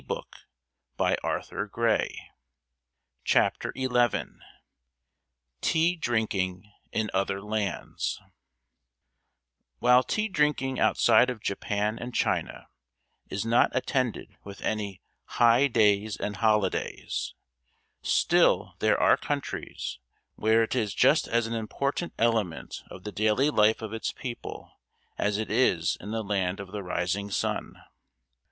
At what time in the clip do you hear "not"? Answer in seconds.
13.45-13.69